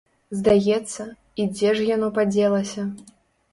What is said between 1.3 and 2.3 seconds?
і дзе ж яно